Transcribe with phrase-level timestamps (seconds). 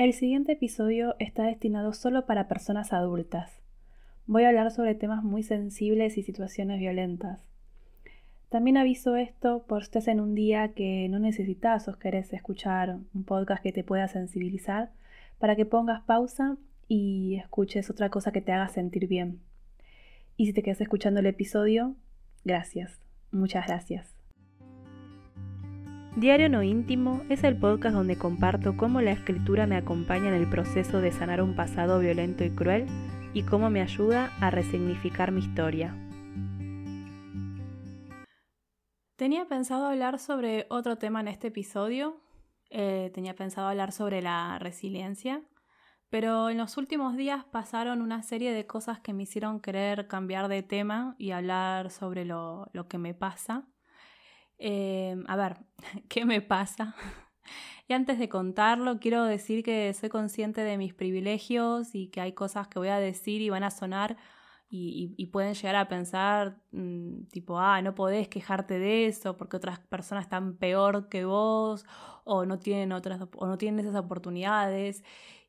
[0.00, 3.60] El siguiente episodio está destinado solo para personas adultas.
[4.24, 7.46] Voy a hablar sobre temas muy sensibles y situaciones violentas.
[8.48, 12.96] También aviso esto por si estás en un día que no necesitas o querés escuchar
[13.12, 14.90] un podcast que te pueda sensibilizar,
[15.38, 16.56] para que pongas pausa
[16.88, 19.42] y escuches otra cosa que te haga sentir bien.
[20.38, 21.94] Y si te quedas escuchando el episodio,
[22.42, 24.19] gracias, muchas gracias.
[26.16, 30.50] Diario No Íntimo es el podcast donde comparto cómo la escritura me acompaña en el
[30.50, 32.86] proceso de sanar un pasado violento y cruel
[33.32, 35.94] y cómo me ayuda a resignificar mi historia.
[39.14, 42.20] Tenía pensado hablar sobre otro tema en este episodio.
[42.70, 45.42] Eh, tenía pensado hablar sobre la resiliencia.
[46.08, 50.48] Pero en los últimos días pasaron una serie de cosas que me hicieron querer cambiar
[50.48, 53.68] de tema y hablar sobre lo, lo que me pasa.
[54.60, 55.56] Eh, a ver,
[56.08, 56.94] ¿qué me pasa?
[57.88, 62.32] y antes de contarlo, quiero decir que soy consciente de mis privilegios y que hay
[62.34, 64.16] cosas que voy a decir y van a sonar
[64.72, 69.80] y, pueden llegar a pensar mm, tipo, ah, no podés quejarte de eso porque otras
[69.80, 71.84] personas están peor que vos
[72.24, 75.02] o no tienen otras o no tienen esas oportunidades.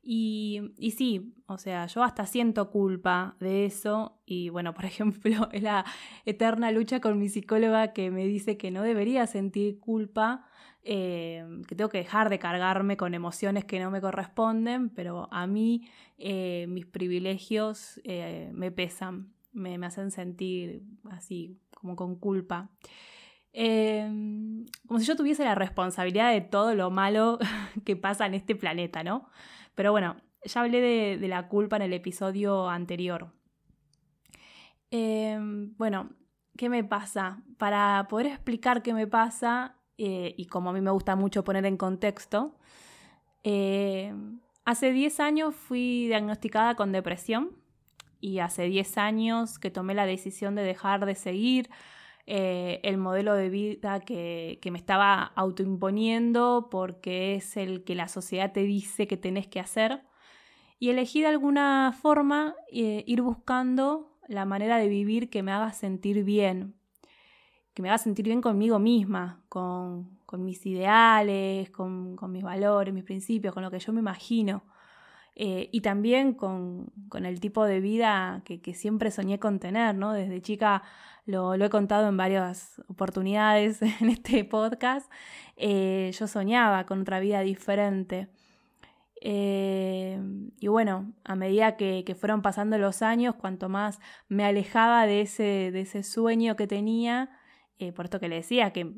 [0.03, 4.19] Y, sí, o sea, yo hasta siento culpa de eso.
[4.25, 5.85] Y bueno, por ejemplo, es la
[6.25, 10.45] eterna lucha con mi psicóloga que me dice que no debería sentir culpa,
[10.83, 15.45] eh, que tengo que dejar de cargarme con emociones que no me corresponden, pero a
[15.45, 22.71] mí eh, mis privilegios eh, me pesan, me, hacen sentir así, como con culpa.
[23.53, 27.37] como si yo tuviese la responsabilidad de todo lo malo
[27.85, 29.29] que pasa en este planeta, ¿no?
[29.75, 30.81] Pero bueno, ya hablé
[31.17, 33.31] de, la culpa en el episodio anterior.
[34.89, 36.09] Em, bueno,
[36.57, 37.43] ¿qué me pasa?
[37.57, 41.65] Para poder explicar qué me pasa, eh, y como a mí me gusta mucho poner
[41.65, 42.57] en contexto,
[43.43, 47.57] em, hace 10 años fui diagnosticada con depresión
[48.19, 51.69] y hace 10 años que tomé la decisión de dejar de seguir
[52.27, 58.51] eh, el modelo de vida que, me estaba autoimponiendo porque es el que la sociedad
[58.51, 60.03] te dice que tenés que hacer.
[60.79, 65.73] Y elegí de alguna forma eh, ir buscando la manera de vivir que me haga
[65.73, 66.75] sentir bien,
[67.73, 73.53] que me haga sentir bien conmigo misma, con, mis ideales, con, mis valores, mis principios,
[73.53, 74.63] con lo que yo me imagino.
[75.35, 80.13] Eh, y también con, el tipo de vida que, que, siempre soñé con tener, ¿no?
[80.13, 80.83] Desde chica
[81.25, 85.09] lo, he contado en varias oportunidades en este podcast,
[85.55, 88.27] eh, yo soñaba con otra vida diferente.
[89.23, 90.19] Eh,
[90.59, 95.71] y bueno, a medida que, fueron pasando los años, cuanto más me alejaba de ese,
[95.71, 97.29] de ese sueño que tenía,
[97.95, 98.93] por esto que le decía, que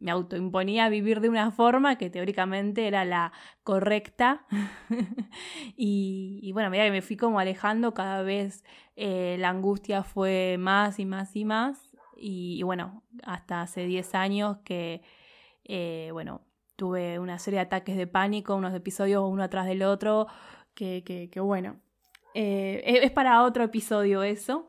[0.00, 4.46] me autoimponía vivir de una forma que teóricamente era la correcta.
[5.76, 8.64] y, bueno, a medida que me fui como alejando, cada vez
[8.96, 11.96] eh, la angustia fue más y más y más.
[12.16, 15.02] Y, bueno, hasta hace 10 años que,
[15.64, 16.42] eh, bueno,
[16.76, 20.26] tuve una serie de ataques de pánico, unos episodios uno atrás del otro,
[20.74, 21.80] que, que, bueno,
[22.34, 24.68] eh, es para otro episodio eso.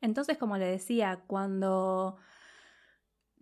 [0.00, 2.18] Entonces, como le decía, cuando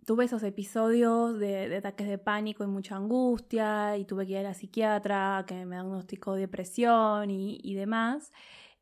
[0.05, 4.43] tuve esos episodios de, ataques de pánico y mucha angustia y tuve que ir a
[4.43, 8.31] la psiquiatra que me diagnosticó depresión y, y demás,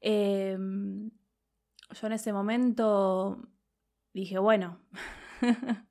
[0.06, 1.12] Em,
[1.92, 3.42] yo en ese momento
[4.14, 4.82] dije, bueno,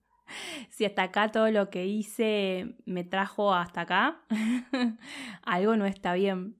[0.71, 4.23] si hasta acá todo lo que hice me trajo hasta acá,
[5.45, 6.59] algo no está bien.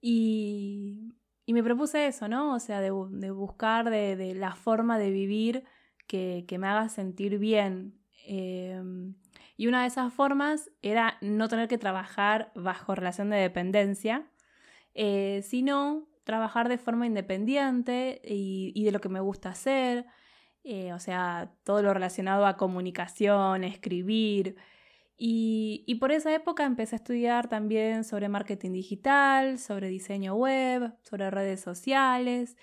[0.00, 1.12] Y,
[1.46, 2.54] me propuse eso, ¿no?
[2.54, 5.64] O sea, de, buscar de, la forma de vivir
[6.06, 7.98] que, me haga sentir bien.
[8.26, 9.14] Em,
[9.56, 14.30] y una de esas formas era no tener que trabajar bajo relación de dependencia,
[14.94, 20.06] eh, sino trabajar de forma independiente y, de lo que me gusta hacer,
[20.64, 24.56] eh, o sea, todo lo relacionado a comunicación, escribir.
[25.16, 31.30] Y, por esa época empecé a estudiar también sobre marketing digital, sobre diseño web, sobre
[31.30, 32.56] redes sociales.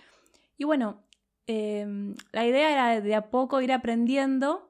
[0.58, 1.04] Y bueno,
[1.50, 4.70] em, la idea era de a poco ir aprendiendo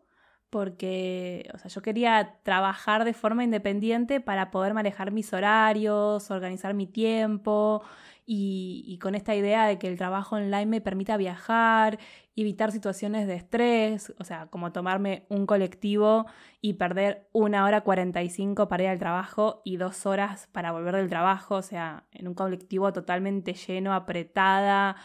[0.50, 6.74] porque, o sea, yo quería trabajar de forma independiente para poder manejar mis horarios, organizar
[6.74, 7.84] mi tiempo
[8.26, 12.00] y, con esta idea de que el trabajo online me permita viajar,
[12.36, 16.28] evitar situaciones de estrés, o sea, como tomarme un colectivo
[16.62, 21.10] y perder una hora 45 para ir al trabajo y dos horas para volver del
[21.10, 24.96] trabajo, o sea, en un colectivo totalmente lleno, apretada,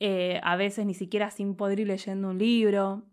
[0.00, 3.04] eh, a veces ni siquiera sin poder ir leyendo un libro.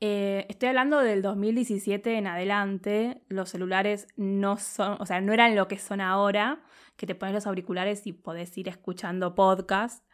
[0.00, 3.22] Eh, estoy hablando del 2017 en adelante.
[3.28, 6.62] Los celulares no son, o sea, no eran lo que son ahora,
[6.96, 10.04] que te pones los auriculares y podés ir escuchando podcast,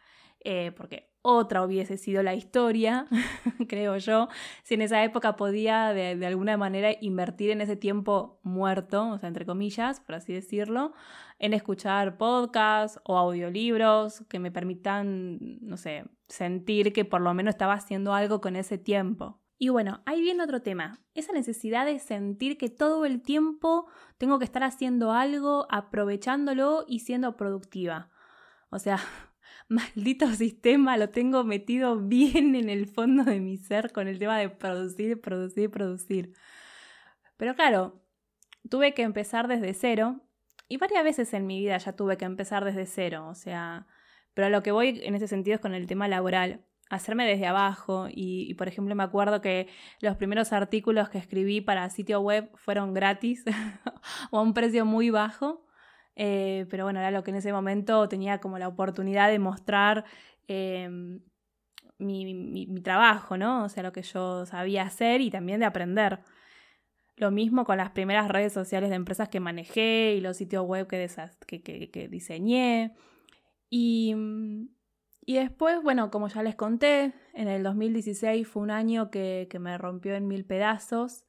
[0.41, 3.07] eh, porque otra hubiese sido la historia,
[3.67, 4.29] creo yo,
[4.63, 9.27] si en esa época podía de, alguna manera invertir en ese tiempo muerto, o sea,
[9.27, 10.93] entre comillas, por así decirlo,
[11.37, 17.53] en escuchar podcasts o audiolibros que me permitan, no sé, sentir que por lo menos
[17.53, 19.41] estaba haciendo algo con ese tiempo.
[19.61, 23.87] Y bueno, ahí viene otro tema, esa necesidad de sentir que todo el tiempo
[24.17, 28.09] tengo que estar haciendo algo, aprovechándolo y siendo productiva.
[28.69, 28.99] O sea,
[29.95, 34.37] maldito sistema, lo tengo metido bien en el fondo de mi ser con el tema
[34.37, 36.33] de producir, producir, producir.
[37.37, 38.01] Pero claro,
[38.69, 40.21] tuve que empezar desde cero
[40.67, 43.87] y varias veces en mi vida ya tuve que empezar desde cero, o sea,
[44.33, 48.07] pero lo que voy en ese sentido es con el tema laboral, hacerme desde abajo
[48.09, 49.67] y, por ejemplo me acuerdo que
[50.01, 53.45] los primeros artículos que escribí para sitio web fueron gratis
[54.31, 55.68] o a un precio muy bajo
[56.15, 60.05] eh, pero bueno, era lo que en ese momento tenía como la oportunidad de mostrar
[60.47, 61.21] em,
[61.97, 63.65] mi, trabajo, ¿no?
[63.65, 66.19] O sea, lo que yo sabía hacer y también de aprender.
[67.15, 70.87] Lo mismo con las primeras redes sociales de empresas que manejé y los sitios web
[70.87, 71.07] que,
[71.61, 72.93] que, diseñé.
[73.69, 74.15] Y,
[75.25, 79.77] y, después, bueno, como ya les conté, en el 2016 fue un año que me
[79.77, 81.25] rompió en mil pedazos.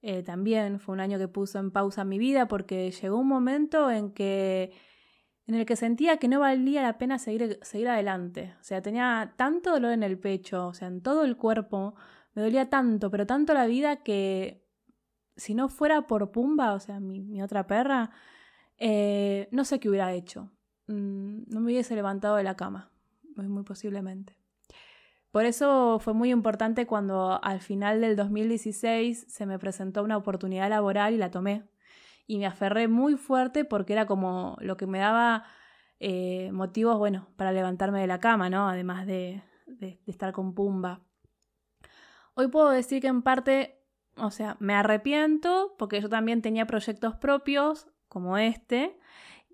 [0.00, 3.90] Eh, también fue un año que puso en pausa mi vida porque llegó un momento
[3.90, 4.72] en que
[5.48, 8.54] en el que sentía que no valía la pena seguir, seguir adelante.
[8.60, 11.94] O sea, tenía tanto dolor en el pecho, o sea, en todo el cuerpo,
[12.34, 14.62] me dolía tanto, pero tanto la vida que
[15.36, 18.10] si no fuera por Pumba, o sea, mi, otra perra,
[18.76, 20.52] eh, no sé qué hubiera hecho.
[20.86, 22.90] Mm, no me hubiese levantado de la cama,
[23.36, 24.37] muy posiblemente.
[25.38, 30.68] Por eso fue muy importante cuando al final del 2016 se me presentó una oportunidad
[30.68, 31.62] laboral y la tomé.
[32.26, 35.44] Y me aferré muy fuerte porque era como lo que me daba
[36.00, 38.68] eh, motivos, bueno, para levantarme de la cama, ¿no?
[38.68, 41.02] Además de, de estar con Pumba.
[42.34, 43.80] Hoy puedo decir que en parte,
[44.16, 48.98] o sea, me arrepiento porque yo también tenía proyectos propios, como este,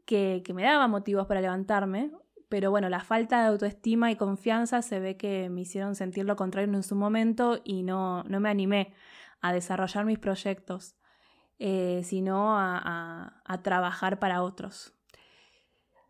[0.07, 2.11] que, que me daban motivos para levantarme
[2.49, 6.37] pero bueno, la falta de autoestima y confianza se ve que me hicieron sentir lo
[6.37, 8.95] contrario en su momento y no, no me animé
[9.41, 10.97] a desarrollar mis proyectos,
[11.59, 14.95] eh, sino a, a, trabajar para otros.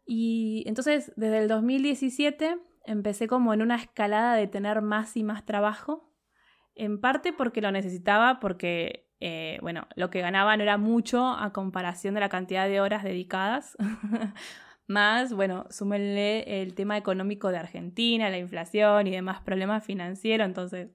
[0.07, 5.45] Y entonces, desde el 2017 empecé como en una escalada de tener más y más
[5.45, 6.15] trabajo,
[6.75, 11.53] en parte porque lo necesitaba, porque, eh, bueno, lo que ganaba no era mucho a
[11.53, 13.77] comparación de la cantidad de horas dedicadas.
[14.87, 20.47] Más, bueno, súmenle el tema económico de Argentina, la inflación y demás problemas financieros.
[20.47, 20.91] Entonces,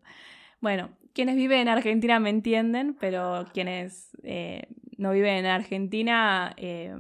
[0.61, 6.95] bueno, quienes viven en Argentina me entienden, pero quienes eh, no viven en Argentina, eh,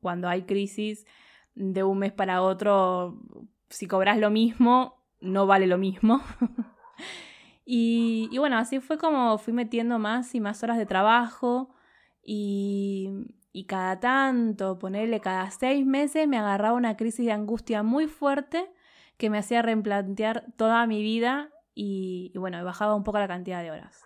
[0.00, 1.06] cuando hay crisis
[1.54, 3.20] de un mes para otro,
[3.68, 6.22] si cobras lo mismo, no vale lo mismo.
[7.66, 11.74] y, y bueno, así fue como fui metiendo más y más horas de trabajo
[12.22, 13.10] y,
[13.56, 18.68] y cada tanto, ponerle cada seis meses, me agarraba una crisis de angustia muy fuerte
[19.16, 23.70] que me hacía replantear toda mi vida y, bueno, bajaba un poco la cantidad de
[23.70, 24.02] horas.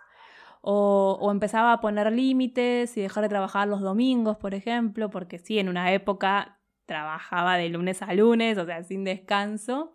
[0.61, 5.57] O, empezaba a poner límites y dejar de trabajar los domingos, por ejemplo, porque sí,
[5.57, 9.93] en una época trabajaba de lunes a lunes, o sea, sin descanso.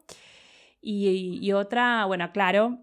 [0.80, 2.80] Y, y otra, bueno, claro,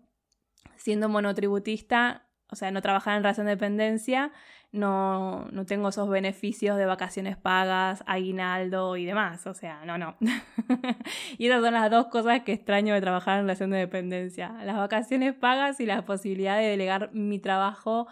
[0.78, 4.32] siendo monotributista, o sea, no trabajaba en relación de dependencia,
[4.72, 9.46] no, no tengo esos beneficios de vacaciones pagas, aguinaldo y demás.
[9.48, 10.16] O sea, no, no.
[11.38, 14.54] y esas son las dos cosas que extraño de trabajar en relación de dependencia.
[14.64, 18.08] Las vacaciones pagas y la posibilidad de delegar mi trabajo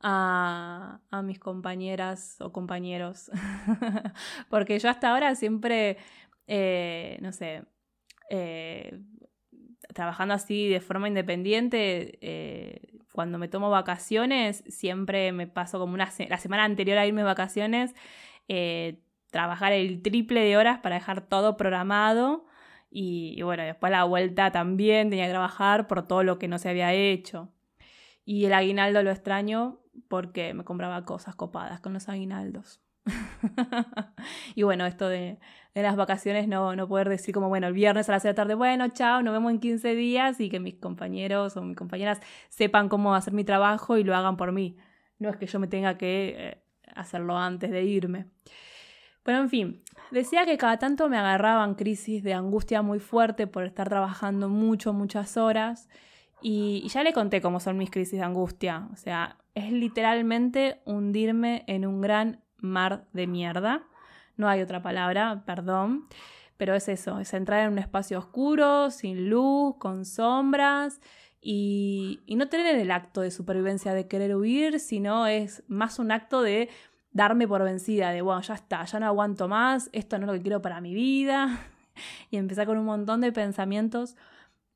[0.00, 3.30] a, a mis compañeras o compañeros.
[4.48, 5.98] Porque yo hasta ahora siempre,
[6.48, 7.62] eh, no sé,
[8.30, 9.00] eh,
[9.94, 16.10] trabajando así de forma independiente, eh, cuando me tomo vacaciones, siempre me paso como una
[16.30, 17.94] la semana anterior a irme de vacaciones,
[18.48, 22.46] eh, trabajar el triple de horas para dejar todo programado.
[22.90, 26.70] Y, bueno, después la vuelta también tenía que trabajar por todo lo que no se
[26.70, 27.52] había hecho.
[28.24, 32.80] Y el aguinaldo lo extraño porque me compraba cosas copadas con los aguinaldos.
[34.54, 35.38] y bueno, esto de,
[35.74, 38.32] de las vacaciones no, no poder decir como, bueno, el viernes a las 6 de
[38.32, 41.76] la tarde, bueno, chao, nos vemos en 15 días y que mis compañeros o mis
[41.76, 44.76] compañeras sepan cómo hacer mi trabajo y lo hagan por mí.
[45.18, 46.62] No es que yo me tenga que eh,
[46.94, 48.26] hacerlo antes de irme.
[49.24, 53.64] Bueno, en fin, decía que cada tanto me agarraban crisis de angustia muy fuerte por
[53.64, 55.88] estar trabajando mucho, muchas horas
[56.42, 58.88] Y, ya le conté cómo son mis crisis de angustia.
[58.92, 63.82] O sea, es literalmente hundirme en un gran mar de mierda.
[64.36, 66.06] No hay otra palabra, perdón.
[66.56, 71.00] Pero es eso, es entrar en un espacio oscuro, sin luz, con sombras.
[71.40, 76.12] Y, y, no tener el acto de supervivencia de querer huir, sino es más un
[76.12, 76.68] acto de
[77.12, 80.32] darme por vencida, de bueno, ya está, ya no aguanto más, esto no es lo
[80.34, 81.60] que quiero para mi vida.
[82.30, 84.16] y empezar con un montón de pensamientos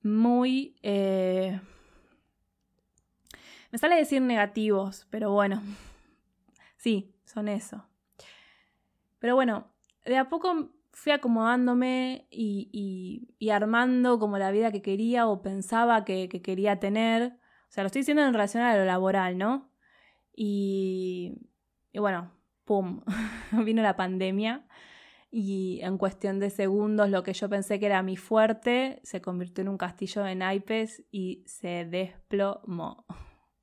[0.02, 0.76] muy...
[0.82, 1.60] Eh,
[3.70, 5.60] me sale decir negativos, pero bueno,
[6.76, 7.86] sí, son eso.
[9.18, 9.72] Pero bueno,
[10.04, 16.28] de a poco fui acomodándome y, armando como la vida que quería o pensaba que,
[16.28, 17.38] quería tener.
[17.68, 19.70] O sea, lo estoy diciendo en relación a lo laboral, ¿no?
[20.34, 21.34] Y,
[21.92, 22.32] y bueno,
[22.64, 23.02] ¡pum!
[23.64, 24.66] Vino la pandemia
[25.36, 29.62] y en cuestión de segundos lo que yo pensé que era mi fuerte se convirtió
[29.62, 33.04] en un castillo de naipes y se desplomó.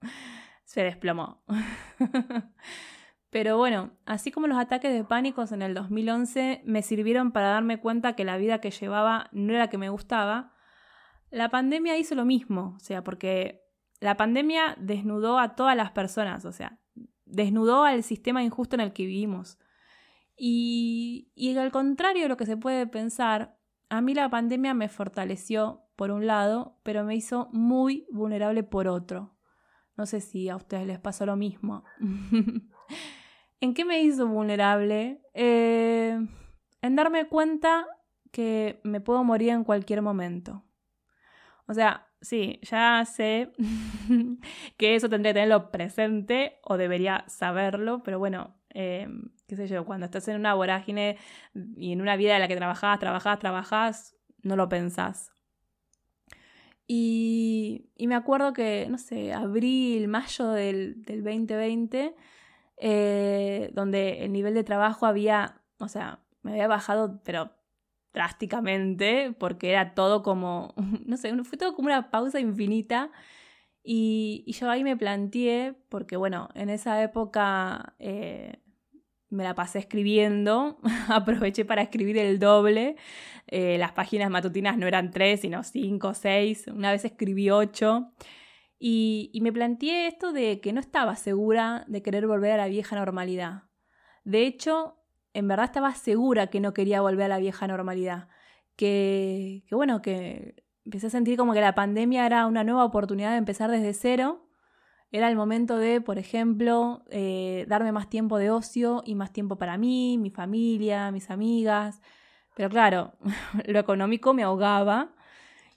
[0.65, 1.43] se desplomó.
[3.31, 7.79] Pero bueno, así como los ataques de pánicos en el 2011 me sirvieron para darme
[7.79, 10.53] cuenta que la vida que llevaba no era la que me gustaba,
[11.31, 13.63] la pandemia hizo lo mismo, o sea, porque
[14.01, 16.77] la pandemia desnudó a todas las personas, o sea,
[17.25, 19.57] desnudó al sistema injusto en el que vivimos.
[20.35, 23.57] Y, y al contrario de lo que se puede pensar,
[23.87, 28.89] a mí la pandemia me fortaleció por un lado, pero me hizo muy vulnerable por
[28.89, 29.37] otro.
[29.95, 31.85] No sé si a ustedes les pasó lo mismo.
[33.61, 35.21] ¿En qué me hizo vulnerable?
[35.33, 36.19] Eh,
[36.81, 37.85] en darme cuenta
[38.31, 40.63] que me puedo morir en cualquier momento.
[41.67, 43.51] O sea, sí, ya sé
[44.77, 49.07] que eso tendría que tenerlo presente o debería saberlo, pero bueno, eh,
[49.47, 51.17] qué sé yo, cuando estás en una vorágine
[51.77, 55.31] y en una vida en la que trabajas, trabajas, trabajas, no lo pensás.
[56.87, 62.15] Y, me acuerdo que, no sé, abril, mayo del, 2020,
[62.83, 67.51] eh, donde el nivel de trabajo había, o sea, me había bajado, pero
[68.11, 70.73] drásticamente, porque era todo como,
[71.05, 73.11] no sé, fue todo como una pausa infinita.
[73.83, 78.59] Y, yo ahí me planteé, porque bueno, en esa época eh,
[79.29, 82.95] me la pasé escribiendo, aproveché para escribir el doble.
[83.47, 86.65] Eh, las páginas matutinas no eran tres, sino cinco, seis.
[86.67, 88.11] Una vez escribí ocho.
[88.83, 92.95] Y, me planteé esto de que no estaba segura de querer volver a la vieja
[92.95, 93.63] normalidad.
[94.23, 94.97] De hecho,
[95.33, 98.27] en verdad estaba segura que no quería volver a la vieja normalidad.
[98.75, 103.31] Que, que bueno, que empecé a sentir como que la pandemia era una nueva oportunidad
[103.31, 104.47] de empezar desde cero
[105.11, 109.57] era el momento de, por ejemplo, eh, darme más tiempo de ocio y más tiempo
[109.57, 112.01] para mí, mi familia, mis amigas.
[112.55, 113.13] Pero claro,
[113.67, 115.13] lo económico me ahogaba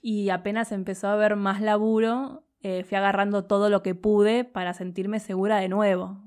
[0.01, 4.73] y apenas empezó a haber más laburo, eh, fui agarrando todo lo que pude para
[4.73, 6.17] sentirme segura de nuevo.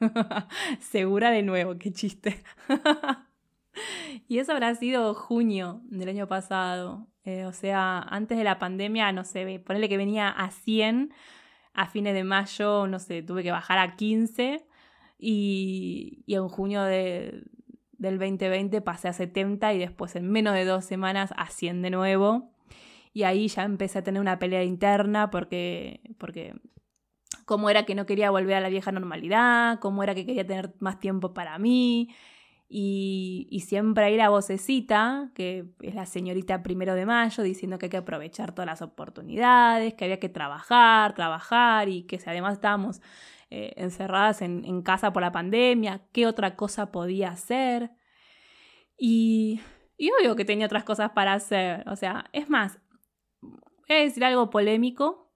[0.80, 2.44] segura de nuevo, qué chiste.
[4.28, 7.06] y eso habrá sido junio del año pasado.
[7.24, 11.10] Eh, o sea, antes de la pandemia, no sé, ponerle que venía a 100
[11.72, 14.66] a fines de mayo, no sé, tuve que bajar a 15
[15.18, 17.44] y, en junio de,
[17.92, 21.88] del 2020 pasé a 70 y después en menos de dos semanas a 100 de
[21.88, 22.52] nuevo.
[23.12, 26.54] Y ahí ya empecé a tener una pelea interna porque, porque
[27.44, 30.74] cómo era que no quería volver a la vieja normalidad, cómo era que quería tener
[30.80, 32.10] más tiempo para mí.
[32.70, 37.90] Y, siempre hay la vocecita, que es la señorita primero de mayo, diciendo que hay
[37.90, 43.00] que aprovechar todas las oportunidades, que había que trabajar, trabajar y que si además estábamos
[43.50, 47.90] eh, encerradas en, casa por la pandemia, ¿qué otra cosa podía hacer?
[48.98, 49.60] Y,
[49.96, 51.88] y obvio que tenía otras cosas para hacer.
[51.88, 52.78] O sea, es más,
[53.88, 55.30] voy decir algo polémico,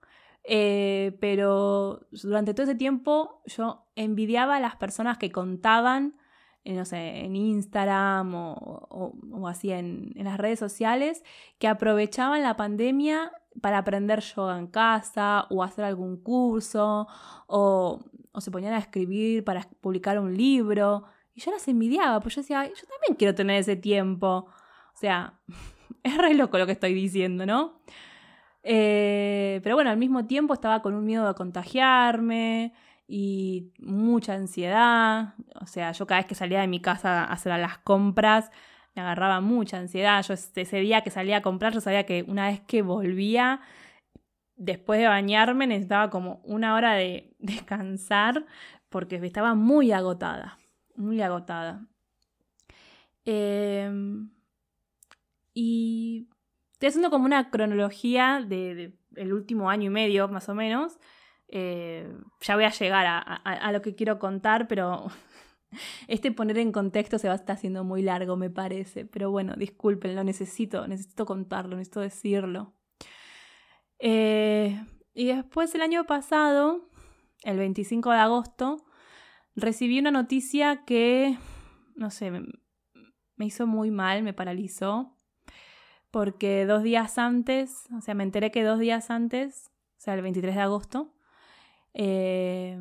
[0.45, 6.17] eh, pero durante todo ese tiempo yo envidiaba a las personas que contaban
[6.65, 11.25] en, no sé, en Instagram o, o, así en, en, las redes sociales,
[11.59, 17.07] que aprovechaban la pandemia para aprender yoga en casa o hacer algún curso
[17.47, 18.01] o,
[18.33, 21.05] o se ponían a escribir para publicar un libro.
[21.35, 24.47] Y yo las envidiaba, pues yo decía, yo también quiero tener ese tiempo.
[24.95, 25.41] O sea,
[26.03, 27.81] es re loco lo que estoy diciendo, ¿no?
[28.63, 32.73] Eh, pero bueno, al mismo tiempo estaba con un miedo de contagiarme,
[33.15, 35.35] y mucha ansiedad.
[35.61, 38.51] O sea, yo cada vez que salía de mi casa a hacer las compras,
[38.95, 40.23] me agarraba mucha ansiedad.
[40.23, 43.61] Yo ese día que salía a comprar, yo sabía que una vez que volvía,
[44.57, 48.47] después de bañarme, necesitaba como una hora de descansar
[48.89, 50.59] porque estaba muy agotada,
[50.97, 51.87] muy agotada.
[53.27, 54.31] Em,
[55.55, 56.29] y
[56.83, 60.99] estoy haciendo como una cronología de, el último año y medio, más o menos.
[61.47, 65.07] Eh, ya voy a llegar a, lo que quiero contar, pero
[66.09, 69.05] este poner en contexto se va a estar haciendo muy largo, me parece.
[69.05, 72.75] Pero bueno, disculpen, lo necesito, necesito contarlo, necesito decirlo.
[74.01, 74.85] Eh,
[75.15, 76.89] y después el año pasado,
[77.45, 78.85] el 25 de agosto,
[79.55, 81.39] recibí una noticia que,
[81.95, 85.12] no sé, me, hizo muy mal, me paralizó,
[86.13, 90.23] porque dos días antes, o sea, me enteré que dos días antes, o sea, el
[90.23, 91.15] 23 de agosto,
[91.95, 92.79] eh,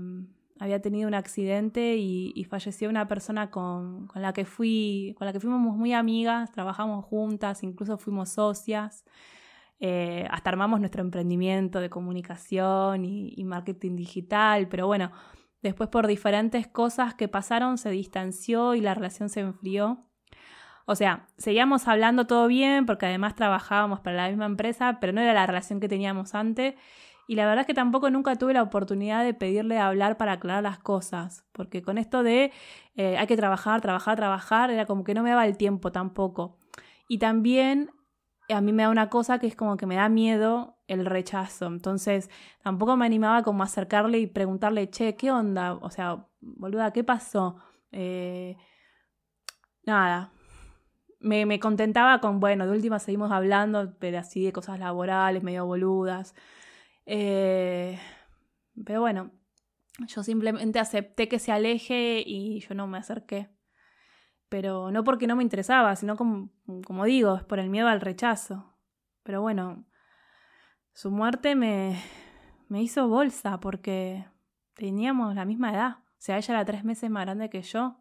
[0.59, 5.39] había tenido un accidente y, falleció una persona con, la que fui, con la que
[5.39, 9.05] fuimos muy amigas, trabajamos juntas, incluso fuimos socias.
[9.79, 15.11] Eh, hasta armamos nuestro emprendimiento de comunicación y, marketing digital, pero bueno,
[15.63, 20.10] después por diferentes cosas que pasaron se distanció y la relación se enfrió.
[20.91, 25.21] O sea, seguíamos hablando todo bien porque además trabajábamos para la misma empresa, pero no
[25.21, 26.75] era la relación que teníamos antes.
[27.29, 30.63] Y la verdad es que tampoco nunca tuve la oportunidad de pedirle hablar para aclarar
[30.63, 32.51] las cosas, porque con esto de
[32.95, 36.57] eh, hay que trabajar, trabajar, trabajar, era como que no me daba el tiempo tampoco.
[37.07, 37.91] Y también
[38.49, 41.67] a mí me da una cosa que es como que me da miedo el rechazo.
[41.67, 42.29] Entonces
[42.63, 45.75] tampoco me animaba como a acercarle y preguntarle, che, ¿qué onda?
[45.75, 47.55] O sea, boluda, ¿qué pasó?
[47.93, 48.57] Eh,
[49.85, 50.33] nada.
[51.21, 56.35] Me, contentaba con, bueno, de última seguimos hablando, pero así de cosas laborales, medio boludas.
[57.05, 57.99] Eh,
[58.85, 59.31] pero bueno,
[60.07, 63.49] yo simplemente acepté que se aleje y yo no me acerqué
[64.51, 66.49] pero no porque no me interesaba, sino como,
[66.85, 68.75] como digo, es por el miedo al rechazo.
[69.23, 69.85] Pero bueno,
[70.91, 71.97] su muerte me,
[72.67, 74.25] me hizo bolsa porque
[74.73, 75.99] teníamos la misma edad.
[75.99, 78.00] O sea, ella era tres meses más grande que yo.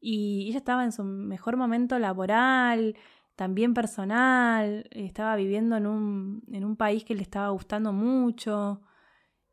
[0.00, 2.96] Y ella estaba en su mejor momento laboral,
[3.36, 8.82] también personal, estaba viviendo en un, en un país que le estaba gustando mucho.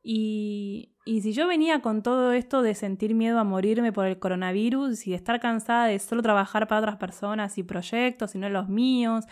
[0.03, 4.19] Y, y si yo venía con todo esto de sentir miedo a morirme por el
[4.19, 8.49] coronavirus y de estar cansada de solo trabajar para otras personas y proyectos y no
[8.49, 9.25] los míos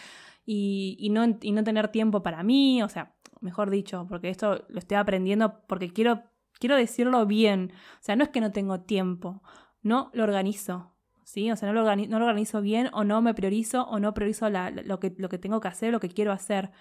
[0.45, 4.79] y, no, y no tener tiempo para mí, o sea, mejor dicho, porque esto lo
[4.79, 6.24] estoy aprendiendo porque quiero,
[6.59, 7.74] quiero decirlo bien.
[8.00, 9.42] O sea, no es que no tengo tiempo,
[9.81, 10.95] no lo organizo.
[11.25, 11.51] ¿Sí?
[11.51, 14.14] O sea, no lo, organizo, no lo organizo bien o no me priorizo o no
[14.14, 16.72] priorizo lo, que, lo que tengo que hacer, lo que quiero hacer.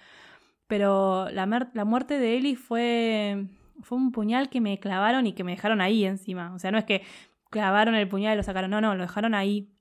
[0.68, 3.48] Pero la, la muerte de Eli fue
[3.82, 6.54] fue un puñal que me clavaron y que me dejaron ahí encima.
[6.54, 7.02] O sea, no es que
[7.50, 9.72] clavaron el puñal y lo sacaron, no, no, lo dejaron ahí.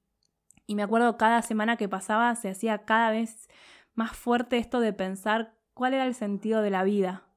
[0.66, 3.50] Y me acuerdo cada semana que pasaba se hacía cada vez
[3.96, 7.28] más fuerte esto de pensar cuál era el sentido de la vida.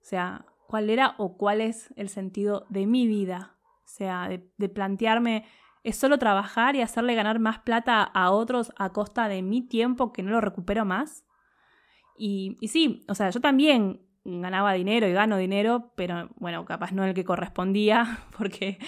[0.00, 3.56] O sea, cuál era o cuál es el sentido de mi vida.
[3.84, 5.44] O sea, de, plantearme,
[5.86, 10.12] ¿es solo trabajar y hacerle ganar más plata a otros a costa de mi tiempo
[10.12, 11.24] que no lo recupero más?
[12.18, 16.90] Y, y sí, o sea, yo también ganaba dinero y gano dinero, pero bueno, capaz
[16.90, 18.78] no el que correspondía, porque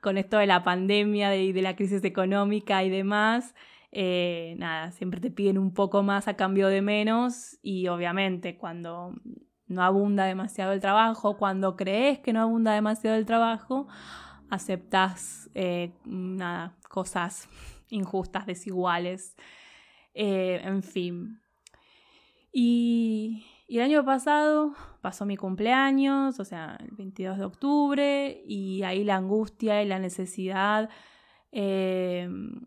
[0.00, 3.54] con esto de la pandemia y de, la crisis económica y demás,
[3.92, 9.14] eh, nada, siempre te piden un poco más a cambio de menos y obviamente cuando
[9.68, 13.86] no abunda demasiado el trabajo, cuando crees que no abunda demasiado el trabajo,
[14.50, 17.48] aceptas eh, nada, cosas
[17.90, 19.36] injustas, desiguales,
[20.14, 21.40] eh, en fin.
[22.52, 29.04] Y, el año pasado pasó mi cumpleaños, o sea, el 22 de octubre, y ahí
[29.04, 30.88] la angustia y la necesidad
[31.52, 32.66] em,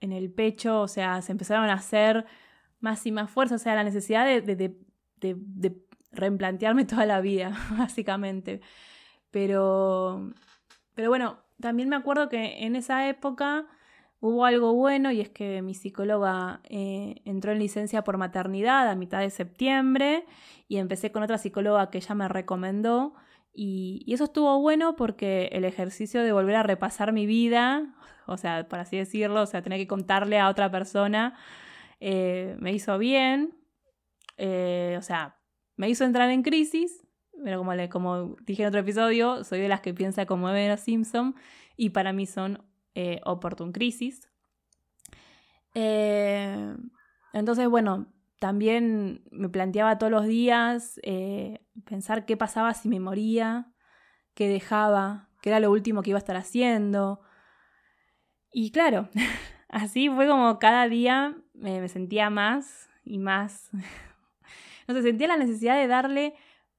[0.00, 2.24] en el pecho, o sea, se empezaron a hacer
[2.80, 4.74] más y más fuerza, o sea, la necesidad de, de,
[5.20, 8.60] de replantearme toda la vida, básicamente.
[9.30, 10.32] Pero,
[10.94, 13.66] pero bueno, también me acuerdo que en esa época
[14.26, 18.94] Hubo algo bueno y es que mi psicóloga eh, entró en licencia por maternidad a
[18.94, 20.24] mitad de septiembre
[20.66, 23.12] y empecé con otra psicóloga que ella me recomendó
[23.52, 27.94] y, eso estuvo bueno porque el ejercicio de volver a repasar mi vida,
[28.26, 31.36] o sea, por así decirlo, o sea, tener que contarle a otra persona,
[32.00, 33.54] eh, me hizo bien,
[34.38, 35.36] eh, o sea,
[35.76, 37.03] me hizo entrar en crisis,
[37.42, 40.78] pero como, le, como dije en otro episodio, soy de las que piensa como Ever
[40.78, 41.34] Simpson
[41.76, 44.30] y para mí son eh, Opportun Crisis.
[45.74, 46.76] Eh,
[47.32, 48.06] entonces, bueno,
[48.38, 53.72] también me planteaba todos los días eh, pensar qué pasaba si me moría,
[54.34, 57.20] qué dejaba, qué era lo último que iba a estar haciendo.
[58.52, 59.08] Y claro,
[59.68, 63.70] así fue como cada día me, sentía más y más.
[64.88, 66.34] no sé, sentía la necesidad de darle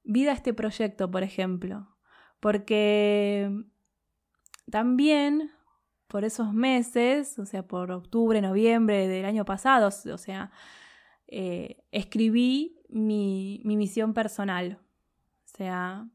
[0.06, 1.88] vida a este proyecto, por ejemplo.
[2.39, 3.52] Porque
[4.70, 5.52] también
[6.08, 10.52] por esos meses, o sea, por octubre, noviembre del año pasado, o sea,
[11.28, 14.80] eh, escribí mi, misión personal.
[15.46, 16.08] O sea,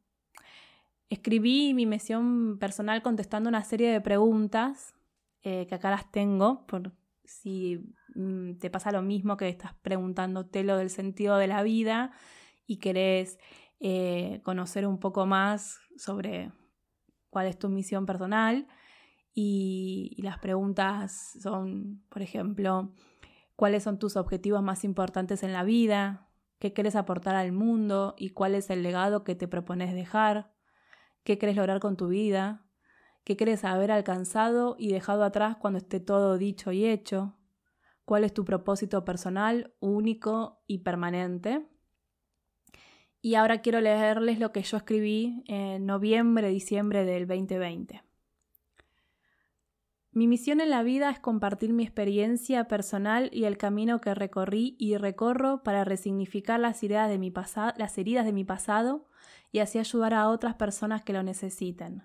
[1.08, 4.94] escribí mi misión personal contestando una serie de preguntas
[5.42, 6.92] eh, que acá las tengo, por
[7.24, 12.12] si mm, te pasa lo mismo que estás preguntándote lo del sentido de la vida
[12.66, 13.38] y querés
[13.80, 16.52] eh, conocer un poco más sobre
[17.30, 18.66] cuál es tu misión personal.
[19.32, 22.92] Y, y las preguntas son, por ejemplo,
[23.56, 28.30] cuáles son tus objetivos más importantes en la vida, qué quieres aportar al mundo y
[28.30, 30.52] cuál es el legado que te propones dejar,
[31.24, 32.64] qué quieres lograr con tu vida,
[33.24, 37.36] qué quieres haber alcanzado y dejado atrás cuando esté todo dicho y hecho,
[38.04, 41.66] cuál es tu propósito personal único y permanente.
[43.22, 48.02] Y ahora quiero leerles lo que yo escribí en noviembre, diciembre del 2020.
[50.12, 54.74] Mi misión en la vida es compartir mi experiencia personal y el camino que recorrí
[54.78, 57.32] y recorro para resignificar las, ideas de mi
[57.76, 59.06] las heridas de mi pasado
[59.52, 62.02] y así ayudar a otras personas que lo necesiten.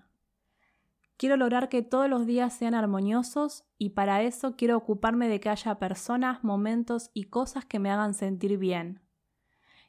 [1.16, 5.48] Quiero lograr que todos los días sean armoniosos y para eso quiero ocuparme de que
[5.48, 9.05] haya personas, momentos y cosas que me hagan sentir bien.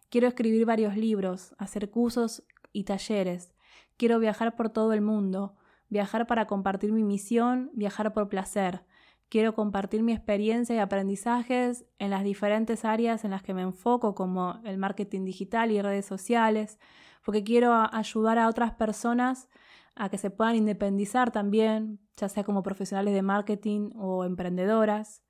[0.09, 3.53] Quiero escribir varios libros, hacer cursos y talleres.
[3.97, 5.57] Quiero viajar por todo el mundo,
[5.89, 8.85] viajar para compartir mi misión, viajar por placer.
[9.27, 14.15] Quiero compartir mi experiencia y aprendizajes en las diferentes áreas en las que me enfoco,
[14.15, 16.79] como el marketing digital y redes sociales,
[17.25, 19.49] porque quiero ayudar a otras personas
[19.95, 25.23] a que se puedan independizar también, ya sea como profesionales de marketing o emprendedoras.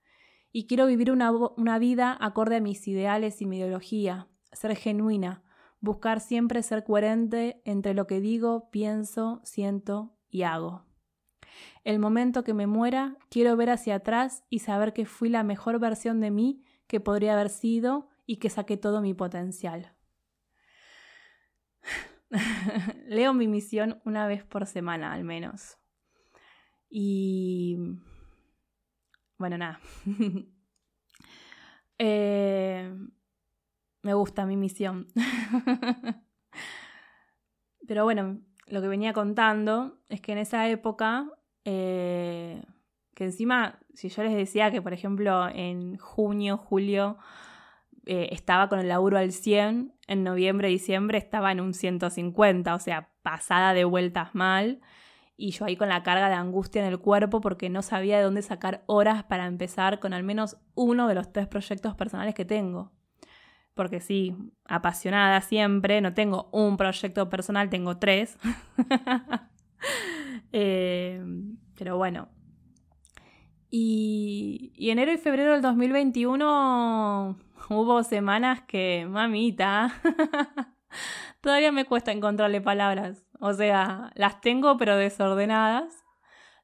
[0.51, 5.43] Y quiero vivir una, una vida acorde a mis ideales y mi ideología, ser genuina,
[5.79, 10.85] buscar siempre ser coherente entre lo que digo, pienso, siento y hago.
[11.83, 15.79] El momento que me muera, quiero ver hacia atrás y saber que fui la mejor
[15.79, 19.93] versión de mí que podría haber sido y que saqué todo mi potencial.
[23.07, 25.77] Leo mi misión una vez por semana al menos.
[26.89, 27.77] Y...
[29.37, 29.79] Bueno, nada.
[31.99, 32.93] Eh,
[34.01, 35.07] me gusta mi misión.
[37.87, 41.29] Pero bueno, lo que venía contando es que en esa época,
[41.65, 42.61] eh,
[43.15, 47.17] que encima, si yo les decía que, por ejemplo, en junio, julio,
[48.05, 52.79] eh, estaba con el laburo al 100, en noviembre, diciembre estaba en un 150, o
[52.79, 54.81] sea, pasada de vueltas mal.
[55.37, 58.23] Y yo ahí con la carga de angustia en el cuerpo porque no sabía de
[58.23, 62.45] dónde sacar horas para empezar con al menos uno de los tres proyectos personales que
[62.45, 62.96] tengo
[63.77, 64.35] porque sí,
[64.65, 68.37] apasionada siempre, no tengo un proyecto personal, tengo tres.
[70.53, 71.21] Eh,
[71.77, 72.29] pero bueno.
[73.69, 77.37] Y, y, enero y febrero del 2021
[77.69, 79.93] hubo semanas que, mamita,
[81.41, 83.25] todavía me cuesta encontrarle palabras.
[83.39, 86.03] O sea, las tengo pero desordenadas.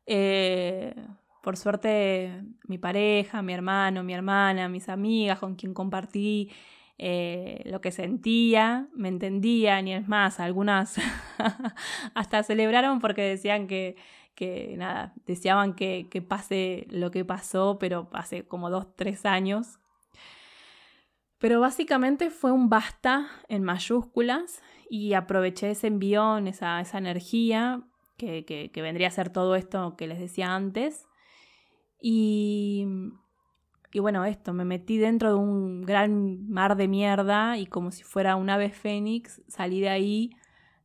[0.06, 0.96] Eh,
[1.42, 6.50] por suerte, mi pareja, mi hermano, mi hermana, mis amigas con quien compartí
[6.98, 10.98] eh, lo que sentía, me entendían y es más, algunas
[12.14, 13.96] hasta celebraron porque decían que,
[14.36, 19.80] que nada, deseaban que, que, pase lo que pasó, pero hace como dos, tres años.
[21.40, 27.82] Pero básicamente fue un basta en mayúsculas y aproveché ese envión, esa, esa energía
[28.18, 31.08] que, que, que vendría a ser todo esto que les decía antes.
[32.00, 32.86] Y
[33.94, 38.02] y bueno, esto, me metí dentro de un gran mar de mierda y como si
[38.02, 40.32] fuera un ave fénix, salí de ahí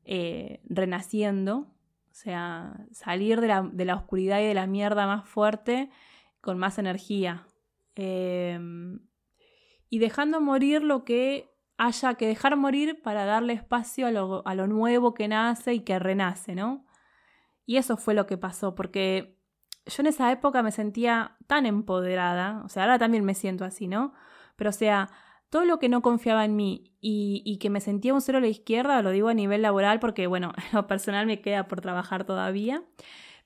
[0.04, 1.74] eh, renaciendo.
[2.10, 3.46] O sea, salir de
[3.84, 5.88] la, oscuridad y de la mierda más fuerte
[6.42, 7.46] con más energía.
[7.94, 9.00] Em,
[9.88, 14.54] y dejando morir lo que haya que dejar morir para darle espacio a lo, a
[14.54, 16.84] lo nuevo que nace y que renace, ¿no?
[17.64, 19.37] Y eso fue lo que pasó, porque
[19.88, 23.88] yo en esa época me sentía tan empoderada, o sea, ahora también me siento así,
[23.88, 24.12] ¿no?
[24.56, 25.10] Pero o sea,
[25.50, 28.48] todo lo que no confiaba en mí y, que me sentía un cero a la
[28.48, 32.82] izquierda, lo digo a nivel laboral porque, bueno, lo personal me queda por trabajar todavía,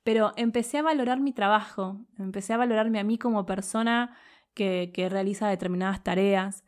[0.02, 4.16] pero empecé a valorar mi trabajo, empecé a valorarme a mí como persona
[4.55, 6.64] que, realiza determinadas tareas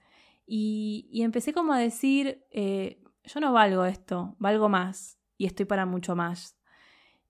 [0.46, 5.86] y, empecé como a decir, eh, yo no valgo esto, valgo más y estoy para
[5.86, 6.56] mucho más.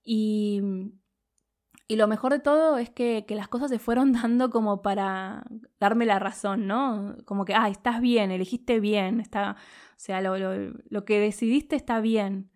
[0.02, 0.60] Y
[1.86, 5.44] y lo mejor de todo es que, las cosas se fueron dando como para
[5.80, 7.16] darme la razón, ¿no?
[7.24, 9.56] Como que, ah, estás bien, elegiste bien, está,
[9.96, 12.50] o sea, lo, lo, que decidiste está bien.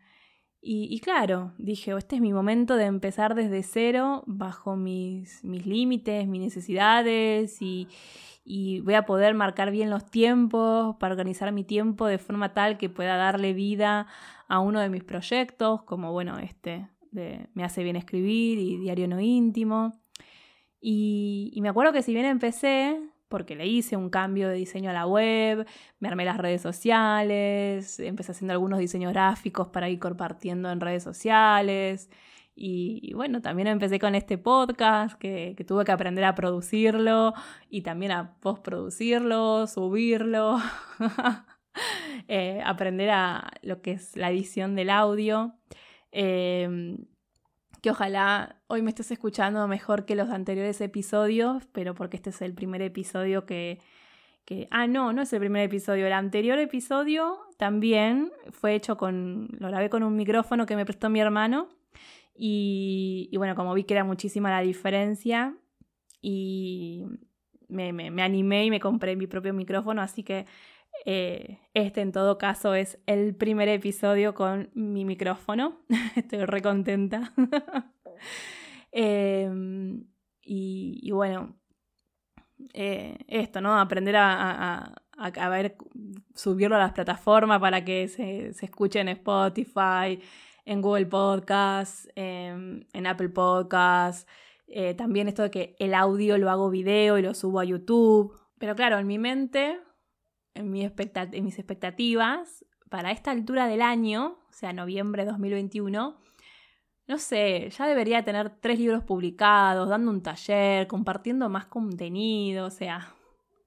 [0.60, 6.26] Y, claro, dije, este es mi momento de empezar desde cero, bajo mis, mis límites,
[6.26, 7.88] mis necesidades y,
[8.44, 12.76] y voy a poder marcar bien los tiempos para organizar mi tiempo de forma tal
[12.76, 14.08] que pueda darle vida
[14.48, 19.08] a uno de mis proyectos, como bueno, este de Me hace bien escribir y Diario
[19.08, 20.00] no íntimo.
[20.80, 24.92] Y, me acuerdo que si bien empecé, porque le hice un cambio de diseño a
[24.92, 25.66] la web,
[25.98, 31.02] me armé las redes sociales, empecé haciendo algunos diseños gráficos para ir compartiendo en redes
[31.02, 32.08] sociales,
[32.60, 37.32] y, bueno, también empecé con este podcast que, tuve que aprender a producirlo
[37.70, 40.58] y también a postproducirlo, subirlo,
[42.28, 45.54] eh, aprender a lo que es la edición del audio.
[46.12, 47.06] Em,
[47.82, 52.42] que ojalá hoy me estés escuchando mejor que los anteriores episodios, pero porque este es
[52.42, 53.80] el primer episodio que,
[54.44, 56.06] que, ah, no, no es el primer episodio.
[56.06, 59.48] El anterior episodio también fue hecho con.
[59.58, 61.68] Lo grabé con un micrófono que me prestó mi hermano.
[62.40, 65.56] Y, bueno, como vi que era muchísima la diferencia
[66.22, 67.04] y
[67.68, 70.46] me, animé y me compré mi propio micrófono, así que
[71.10, 75.80] eh, este en todo caso es el primer episodio con mi micrófono.
[76.16, 77.32] Estoy re contenta.
[78.92, 80.06] Em,
[80.42, 81.56] y, bueno,
[82.74, 83.78] eh, esto, ¿no?
[83.78, 85.62] Aprender a, a,
[86.34, 90.20] subirlo a las plataformas para que se, se escuche en Spotify,
[90.66, 94.28] en Google Podcast, en Apple Podcast.
[94.66, 98.38] Eh, también esto de que el audio lo hago video y lo subo a YouTube.
[98.58, 99.80] Pero claro, en mi mente,
[100.58, 106.16] en, mis expectativas, para esta altura del año, o sea, noviembre de 2021,
[107.06, 112.70] no sé, ya debería tener tres libros publicados, dando un taller, compartiendo más contenido, o
[112.70, 113.14] sea,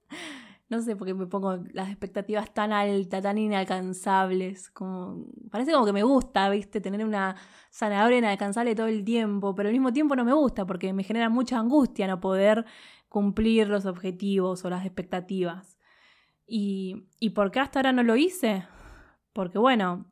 [0.68, 4.70] no sé por qué me pongo las expectativas tan altas, tan inalcanzables.
[4.70, 6.80] Como, parece como que me gusta, ¿viste?
[6.80, 7.36] Tener una
[7.70, 11.28] zanahoria inalcanzable todo el tiempo, pero al mismo tiempo no me gusta porque me genera
[11.28, 12.64] mucha angustia no poder
[13.08, 15.71] cumplir los objetivos o las expectativas.
[16.54, 18.66] ¿Y, ¿Y por qué hasta ahora no lo hice?
[19.32, 20.04] Porque bueno,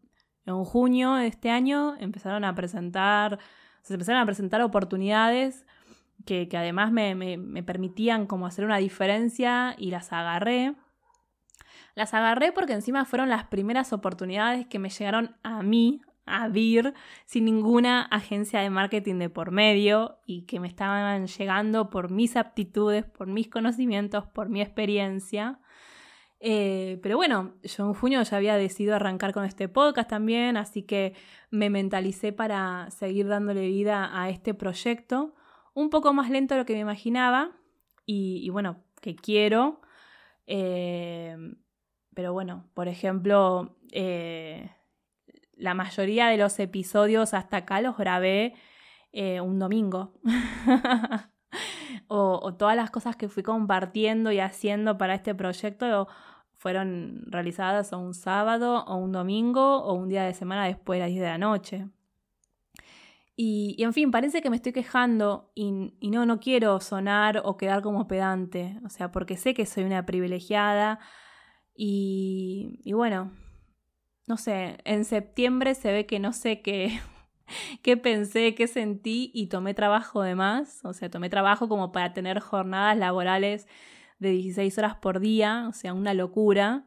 [0.46, 3.38] en junio de este año empezaron a presentar,
[3.83, 5.66] se empezaron a presentar oportunidades
[6.24, 10.74] que, además me, permitían como hacer una diferencia y las agarré.
[11.94, 16.94] Las agarré porque encima fueron las primeras oportunidades que me llegaron a mí, a VIR,
[17.26, 22.37] sin ninguna agencia de marketing de por medio y que me estaban llegando por mis
[22.38, 25.61] aptitudes, por mis conocimientos, por mi experiencia.
[26.42, 30.83] Eh, pero bueno, yo en junio ya había decidido arrancar con este podcast también, así
[30.83, 31.14] que
[31.50, 35.35] me mentalicé para seguir dándole vida a este proyecto
[35.74, 37.53] un poco más lento de lo que me imaginaba
[38.07, 39.83] y, bueno, que quiero.
[40.46, 41.37] Eh,
[42.14, 44.70] pero bueno, por ejemplo, eh,
[45.55, 48.55] la mayoría de los episodios hasta acá los grabé
[49.12, 50.14] un domingo.
[52.12, 56.08] o, todas las cosas que fui compartiendo y haciendo para este proyecto
[56.56, 61.04] fueron realizadas o un sábado o un domingo o un día de semana después de
[61.04, 61.88] las 10 de la noche.
[63.36, 65.70] Y, en fin, parece que me estoy quejando y,
[66.10, 70.04] no, no quiero sonar o quedar como pedante, o sea, porque sé que soy una
[70.04, 70.98] privilegiada
[71.74, 73.30] y bueno,
[74.26, 77.00] no sé, en septiembre se ve que no sé qué,
[77.82, 82.12] qué pensé, qué sentí y tomé trabajo de más, o sea, tomé trabajo como para
[82.12, 83.66] tener jornadas laborales
[84.18, 86.86] de 16 horas por día, o sea, una locura.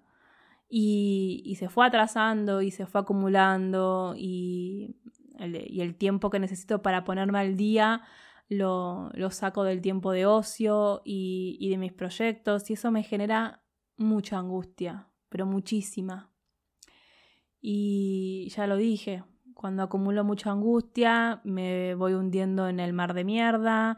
[0.75, 4.95] Y, se fue atrasando y se fue acumulando y
[5.39, 8.01] y el tiempo que necesito para ponerme al día
[8.49, 13.63] lo, saco del tiempo de ocio y de mis proyectos y eso me genera
[13.97, 16.31] mucha angustia, pero muchísima.
[17.61, 19.23] Y ya lo dije,
[19.63, 23.97] cuando acumulo mucha angustia me voy hundiendo en el mar de mierda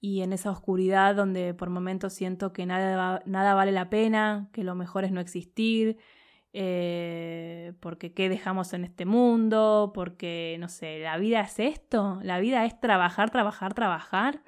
[0.00, 4.62] y en esa oscuridad donde por momentos siento que nada, nada vale la pena, que
[4.62, 5.98] lo mejor es no existir,
[6.52, 12.38] eh, porque qué dejamos en este mundo, porque, no sé, la vida es esto, la
[12.38, 14.44] vida es trabajar, trabajar, trabajar.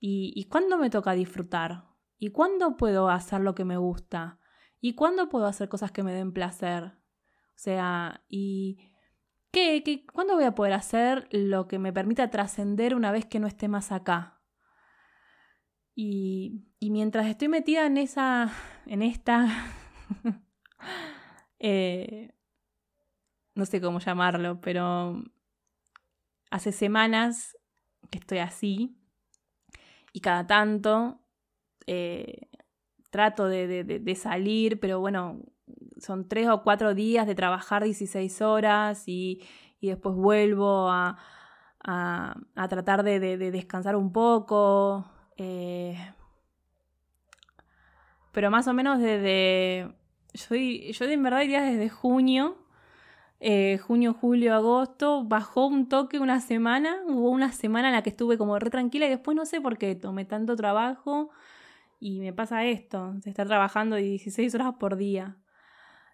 [0.00, 1.84] ¿Y, y cuándo me toca disfrutar?
[2.18, 4.40] ¿Y cuándo puedo hacer lo que me gusta?
[4.80, 6.86] ¿Y cuándo puedo hacer cosas que me den placer?
[6.86, 8.90] O sea, ¿y
[9.52, 13.40] qué, qué, cuándo voy a poder hacer lo que me permita trascender una vez que
[13.40, 14.40] no esté más acá?
[15.94, 18.52] Y, y mientras estoy metida en esa,
[18.86, 19.66] en esta
[21.62, 22.32] Eh,
[23.54, 25.22] no sé cómo llamarlo, pero
[26.50, 27.56] hace semanas
[28.10, 28.96] que estoy así
[30.14, 31.20] y cada tanto
[31.86, 32.48] eh,
[33.10, 35.42] trato de, salir, pero bueno,
[36.00, 39.42] son tres o cuatro días de trabajar 16 horas y,
[39.80, 41.16] después vuelvo a,
[42.68, 45.06] tratar de, descansar un poco.
[45.36, 45.96] Eh,
[48.32, 49.92] pero más o menos desde,
[50.34, 52.58] yo, yo en verdad desde junio,
[53.40, 58.10] eh, junio, julio, agosto, bajó un toque una semana, hubo una semana en la que
[58.10, 61.30] estuve como re tranquila y después no sé por qué tomé tanto trabajo
[62.00, 65.36] y me pasa esto, de estar trabajando 16 horas por día.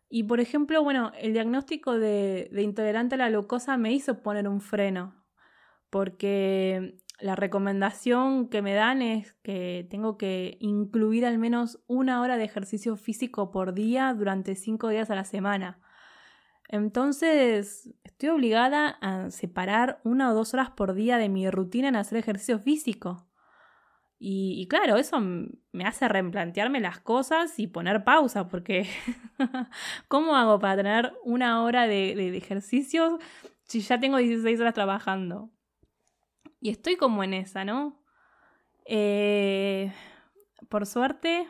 [0.09, 4.49] Y por ejemplo, bueno, el diagnóstico de, de intolerante a la glucosa me hizo poner
[4.49, 5.15] un freno,
[5.91, 12.37] porque la recomendación que me dan es que tengo que incluir al menos una hora
[12.37, 15.81] de ejercicio físico por día durante cinco días a la semana.
[16.69, 21.97] Entonces, estoy obligada a separar una o dos horas por día de mi rutina en
[21.97, 23.26] hacer ejercicio físico.
[24.19, 28.89] Y, claro, eso me hace replantearme las cosas y poner pausa, porque
[30.09, 33.19] ¿cómo hago para tener una hora de, de ejercicio
[33.65, 35.51] si ya tengo 16 horas trabajando?
[36.61, 38.03] Y estoy como en esa, ¿no?
[38.87, 39.93] Eh,
[40.69, 41.49] por suerte,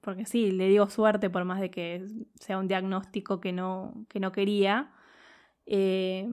[0.00, 2.04] porque sí, le digo suerte por más de que
[2.40, 4.92] sea un diagnóstico que no, que no quería,
[5.66, 6.28] eh,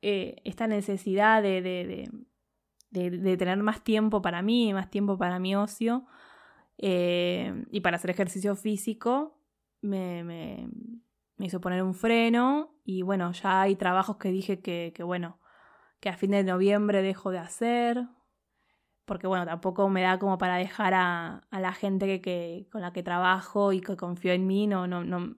[0.00, 2.10] eh, esta necesidad de,
[2.92, 6.04] de, tener más tiempo para mí, más tiempo para mi ocio
[6.78, 9.38] y para hacer ejercicio físico,
[9.80, 10.68] me, me,
[11.36, 15.38] me, hizo poner un freno y bueno, ya hay trabajos que dije que, que bueno,
[16.00, 18.08] que a fin de noviembre dejo de hacer,
[19.04, 23.02] porque bueno, tampoco me da como para dejar a, la gente que, con la que
[23.02, 25.36] trabajo y que confío en mí, no, no, no,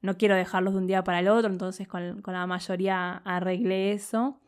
[0.00, 4.40] no quiero dejarlos de un día para el otro, entonces con, la mayoría arreglé eso.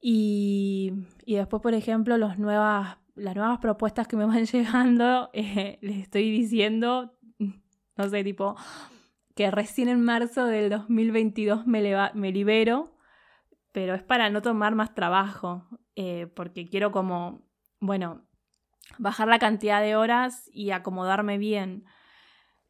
[0.00, 0.92] Y,
[1.26, 6.30] después, por ejemplo, los nuevas, las nuevas propuestas que me van llegando, eh, les estoy
[6.30, 7.14] diciendo,
[7.96, 8.56] no sé, tipo,
[9.34, 12.96] que recién en marzo del 2022 me, me libero
[13.72, 18.26] pero es para no tomar más trabajo, eh, porque quiero como, bueno,
[18.98, 21.84] bajar la cantidad de horas y acomodarme bien.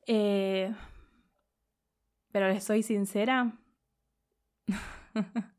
[0.07, 0.75] Eh,
[2.33, 3.59] pero les soy sincera.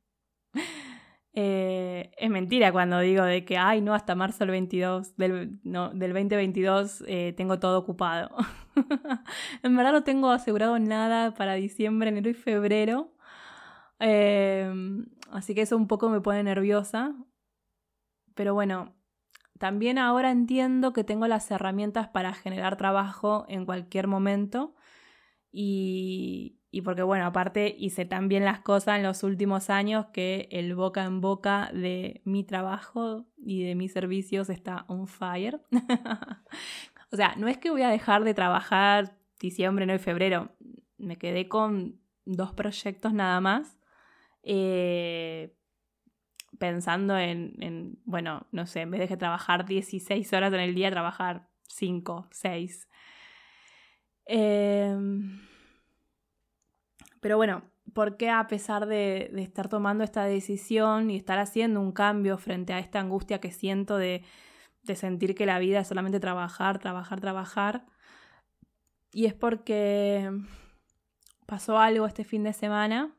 [1.33, 5.89] Eh, es mentira cuando digo de que, ay, no, hasta marzo del 22, del, no,
[5.91, 7.03] del 2022
[7.35, 8.35] tengo todo ocupado.
[9.63, 13.13] en verdad no tengo asegurado nada para diciembre, enero y febrero.
[15.31, 17.15] Así que eso un poco me pone nerviosa.
[18.35, 18.95] Pero bueno,
[19.61, 24.75] también ahora entiendo que tengo las herramientas para generar trabajo en cualquier momento.
[25.51, 30.47] Y, y porque bueno, aparte hice tan bien las cosas en los últimos años que
[30.51, 35.61] el boca en boca de mi trabajo y de mis servicios está on fire.
[37.11, 40.55] o sea, no es que voy a dejar de trabajar diciembre, no y febrero.
[40.97, 43.77] Me quedé con dos proyectos nada más
[44.43, 45.55] eh,
[46.57, 51.49] pensando en, bueno, no sé, en vez de trabajar 16 horas en el día, trabajar
[51.67, 52.87] 5, 6.
[54.25, 55.41] Em,
[57.21, 61.93] pero bueno, ¿por qué a pesar de, estar tomando esta decisión y estar haciendo un
[61.93, 64.23] cambio frente a esta angustia que siento de,
[64.95, 67.85] sentir que la vida es solamente trabajar, trabajar, trabajar?
[69.13, 70.29] Y es porque
[71.45, 73.15] pasó algo este fin de semana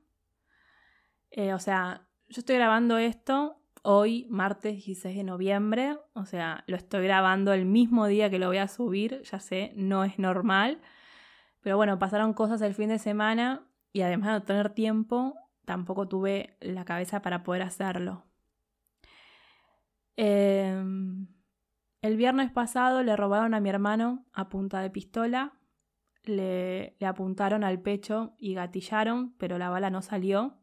[1.32, 5.96] eh, o sea, yo estoy grabando esto hoy, martes 16 de noviembre.
[6.12, 9.22] O sea, lo estoy grabando el mismo día que lo voy a subir.
[9.22, 10.80] Ya sé, no es normal.
[11.62, 16.08] Pero bueno, pasaron cosas el fin de semana y además de no tener tiempo, tampoco
[16.08, 18.24] tuve la cabeza para poder hacerlo.
[20.16, 21.26] Em,
[22.02, 25.58] el viernes pasado le robaron a mi hermano a punta de pistola.
[26.24, 30.60] Le, le apuntaron al pecho y gatillaron, pero la bala no salió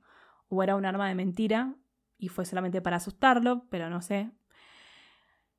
[0.47, 1.75] o era un arma de mentira
[2.17, 4.31] y fue solamente para asustarlo, pero no sé.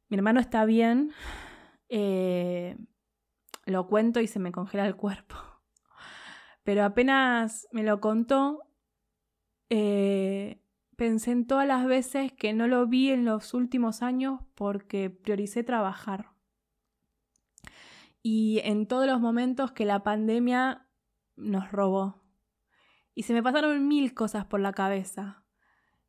[0.09, 1.13] Mi hermano está bien,
[1.89, 2.77] eh,
[3.65, 5.37] lo cuento y se me congela el cuerpo.
[6.63, 8.61] Pero apenas me lo contó,
[9.71, 10.63] eh,
[10.97, 15.65] pensé en todas las veces que no lo vi en los últimos años porque prioricé
[15.65, 16.31] trabajar.
[18.23, 20.87] Y en todos los momentos que la pandemia
[21.37, 22.21] nos robó
[23.15, 25.45] y se me pasaron mil cosas por la cabeza.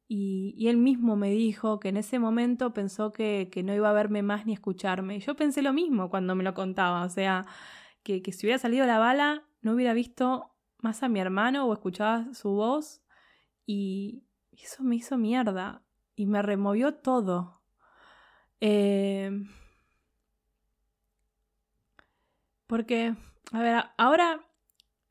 [0.08, 4.24] Y, él mismo me dijo que en ese momento pensó que, no iba a verme
[4.24, 5.18] más ni escucharme.
[5.18, 7.04] Y yo pensé lo mismo cuando me lo contaba.
[7.04, 7.46] O sea,
[8.04, 10.51] que, si hubiera salido la bala, no hubiera visto
[10.82, 13.02] más a mi hermano o escuchaba su voz.
[13.66, 15.84] Y eso me hizo mierda.
[16.16, 17.62] Y me removió todo.
[18.60, 19.32] Eh,
[22.68, 23.16] porque,
[23.52, 24.46] a ver, ahora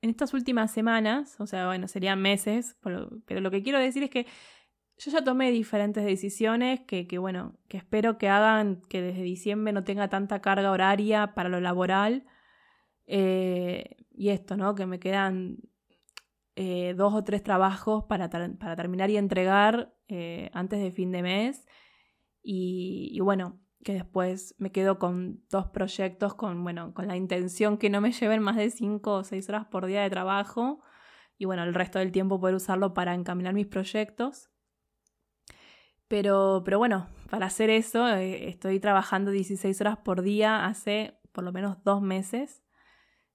[0.03, 4.11] en estas últimas semanas, o sea, bueno, serían meses, pero lo que quiero decir es
[4.11, 4.27] que
[5.01, 9.83] yo ya tomé diferentes decisiones que, bueno, que espero que hagan que desde diciembre no
[9.83, 12.27] tenga tanta carga horaria para lo laboral.
[13.07, 14.75] Eh, y esto, ¿no?
[14.75, 15.59] Que me quedan
[16.57, 21.23] eh, dos o tres trabajos para, para terminar y entregar eh, antes de fin de
[21.23, 21.67] mes.
[22.43, 27.79] Y, y, bueno, que después me quedo con dos proyectos con, bueno, con la intención
[27.79, 30.83] que no me lleven más de cinco o seis horas por día de trabajo.
[31.39, 34.51] Y bueno, el resto del tiempo poder usarlo para encaminar mis proyectos.
[36.09, 41.45] Pero, pero bueno, para hacer eso eh, estoy trabajando 16 horas por día hace por
[41.45, 42.65] lo menos dos meses,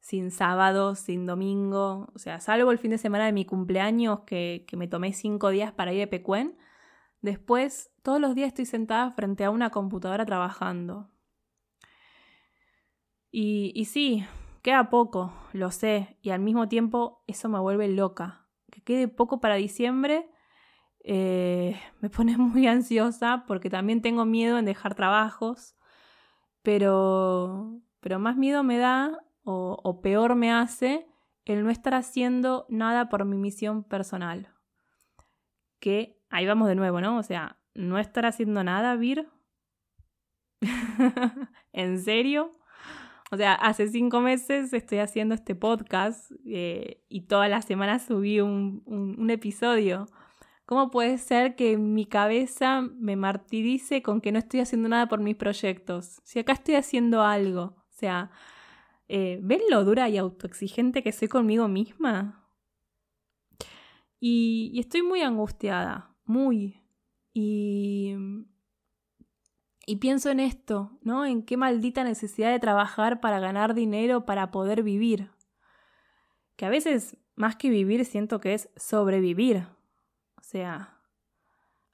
[0.06, 4.64] sin sábado, sin domingo, o sea, salvo el fin de semana de mi cumpleaños que,
[4.74, 6.56] me tomé cinco días para ir a Pecuén.
[7.22, 11.10] Después, todos los días estoy sentada frente a una computadora trabajando.
[13.32, 14.24] Y, y sí,
[14.62, 18.46] queda poco, lo sé, y al mismo tiempo eso me vuelve loca.
[18.72, 20.30] Que quede poco para diciembre
[21.04, 25.76] eh, me pone muy ansiosa porque también tengo miedo en dejar trabajos,
[26.62, 31.08] pero, pero más miedo me da o, peor me hace
[31.46, 34.50] el no estar haciendo nada por mi misión personal.
[35.80, 37.18] Que ahí vamos de nuevo, ¿no?
[37.18, 39.30] O sea, no estar haciendo nada, Vir.
[41.74, 42.52] ¿En serio?
[43.32, 48.40] O sea, hace cinco meses estoy haciendo este podcast eh, y todas las semanas subí
[48.40, 50.08] un, un episodio.
[50.66, 55.20] ¿Cómo puede ser que mi cabeza me martirice con que no estoy haciendo nada por
[55.20, 56.22] mis proyectos?
[56.24, 57.62] Si acá estoy haciendo algo.
[57.62, 58.32] O sea,
[59.08, 62.46] eh, ¿ven lo dura y autoexigente que soy conmigo misma?
[64.20, 66.82] Y, estoy muy angustiada, muy.
[67.34, 68.16] Y,
[69.86, 71.26] y pienso en esto, ¿no?
[71.26, 75.30] En qué maldita necesidad de trabajar para ganar dinero, para poder vivir.
[76.56, 79.68] Que a veces, más que vivir, siento que es sobrevivir.
[80.38, 81.00] O sea,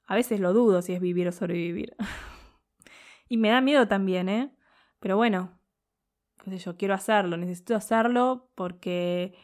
[0.06, 1.96] a veces lo dudo si es vivir o sobrevivir.
[3.28, 4.56] y me da miedo también, ¿eh?
[5.00, 5.58] Pero bueno,
[6.42, 9.34] qué sé yo, quiero hacerlo, necesito hacerlo porque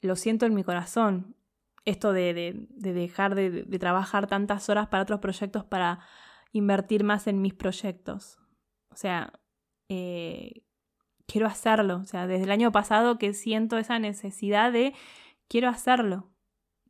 [0.00, 1.36] lo siento en mi corazón.
[1.84, 6.00] Esto de, dejar de, trabajar tantas horas para otros proyectos para
[6.52, 8.38] invertir más en mis proyectos.
[8.88, 9.32] O sea,
[9.88, 10.62] eh,
[11.26, 11.96] quiero hacerlo.
[11.96, 14.94] O sea, desde el año pasado que siento esa necesidad de
[15.48, 16.30] quiero hacerlo.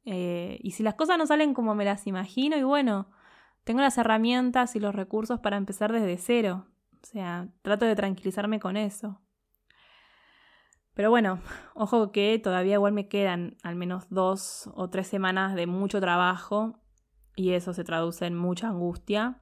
[0.04, 3.10] Eh, y si las cosas no salen como me las imagino, y bueno,
[3.64, 6.66] tengo las herramientas y los recursos para empezar desde cero.
[7.02, 9.23] O sea, trato de tranquilizarme con eso.
[10.94, 11.40] Pero bueno,
[11.74, 16.80] ojo que todavía igual me quedan al menos dos o tres semanas de mucho trabajo
[17.36, 19.40] y eso se traduce en mucha angustia.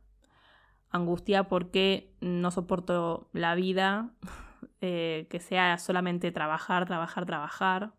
[0.90, 4.10] Angustia porque no soporto la vida,
[4.80, 7.92] eh, que sea solamente trabajar, trabajar, trabajar.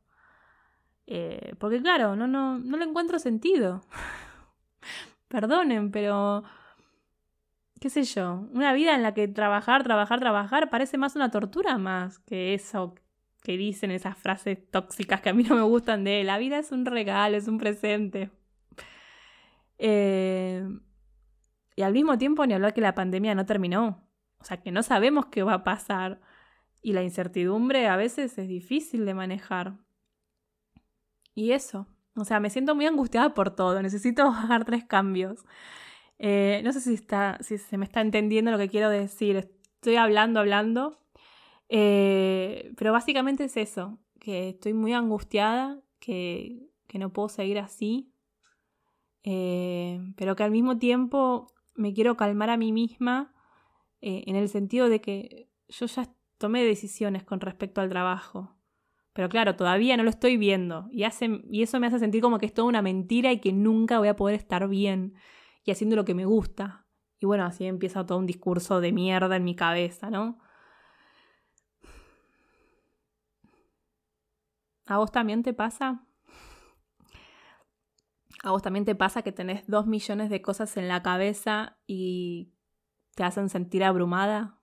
[1.06, 3.82] Eh, porque claro, no, no, no le encuentro sentido.
[5.28, 6.43] Perdonen, pero...
[7.80, 11.78] qué sé yo, una vida en la que trabajar, trabajar, trabajar parece más una tortura
[11.78, 12.95] más que eso
[13.43, 16.71] que dicen esas frases tóxicas que a mí no me gustan de la vida es
[16.71, 18.31] un regalo, es un presente.
[19.77, 20.65] Eh,
[21.75, 24.07] y al mismo tiempo ni hablar que la pandemia no terminó.
[24.39, 26.21] O sea, que no sabemos qué va a pasar.
[26.81, 29.77] Y la incertidumbre a veces es difícil de manejar.
[31.35, 35.43] Y eso, o sea, me siento muy angustiada por todo, necesito bajar tres cambios.
[36.19, 39.95] Eh, no sé si, está, si se me está entendiendo lo que quiero decir, estoy
[39.95, 41.03] hablando, hablando,
[41.70, 48.11] eh, pero básicamente es eso, que estoy muy angustiada, que, que no puedo seguir así,
[49.24, 53.34] eh, pero que al mismo tiempo me quiero calmar a mí misma
[54.05, 58.57] en el sentido de que yo ya tomé decisiones con respecto al trabajo.
[59.14, 60.88] Pero claro, todavía no lo estoy viendo.
[60.91, 63.53] Y, hace, y eso me hace sentir como que es toda una mentira y que
[63.53, 65.14] nunca voy a poder estar bien
[65.64, 66.86] y haciendo lo que me gusta.
[67.20, 70.39] Y bueno, así empieza todo un discurso de mierda en mi cabeza, ¿no?
[74.86, 76.05] ¿A vos también te pasa?
[78.43, 82.51] ¿A vos también te pasa que tenés dos millones de cosas en la cabeza y
[83.15, 84.59] te hacen sentir abrumada?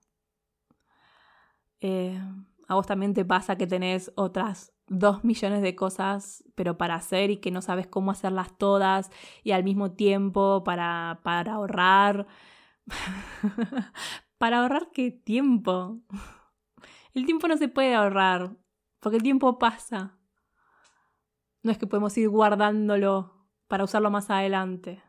[1.79, 2.21] Eh,
[2.67, 7.31] a vos también te pasa que tenés otras dos millones de cosas, pero para hacer
[7.31, 9.09] y que no sabes cómo hacerlas todas
[9.43, 12.27] y al mismo tiempo para, para ahorrar.
[14.37, 15.99] ¿Para ahorrar qué tiempo?
[17.13, 18.57] El tiempo no se puede ahorrar,
[19.01, 20.17] porque el tiempo pasa.
[21.63, 25.03] No es que podemos ir guardándolo para usarlo más adelante.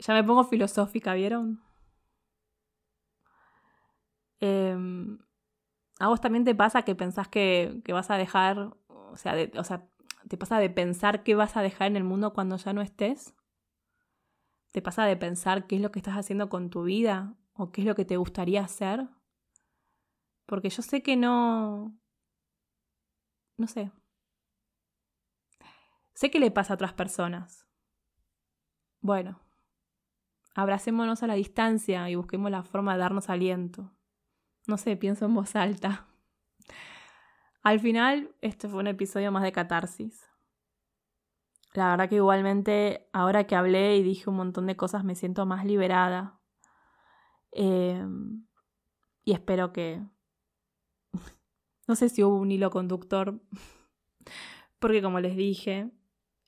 [0.00, 1.62] Ya me pongo filosófica, ¿vieron?
[4.40, 4.76] Eh,
[6.00, 9.86] ¿A vos también te pasa que pensás que, vas a dejar, o sea, o sea,
[10.28, 13.34] te pasa de pensar qué vas a dejar en el mundo cuando ya no estés?
[14.72, 17.82] te pasa de pensar qué es lo que estás haciendo con tu vida o qué
[17.82, 19.06] es lo que te gustaría hacer?
[20.46, 21.96] Porque yo sé que no...
[23.56, 23.92] No sé.
[26.14, 27.66] Sé que le pasa a otras personas.
[29.00, 29.40] Bueno,
[30.54, 33.92] abracémonos a la distancia y busquemos la forma de darnos aliento.
[34.66, 36.06] No sé, pienso en voz alta.
[37.62, 40.28] Al final, este fue un episodio más de catarsis.
[41.74, 45.46] La verdad que igualmente, ahora que hablé y dije un montón de cosas, me siento
[45.46, 46.38] más liberada.
[47.52, 48.46] Em,
[49.24, 50.02] y espero que...
[51.92, 53.38] no sé si hubo un hilo conductor,
[54.78, 55.90] porque como les dije,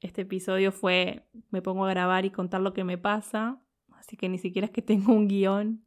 [0.00, 4.30] este episodio fue, me pongo a grabar y contar lo que me pasa, así que
[4.30, 5.84] ni siquiera es que tengo un guion.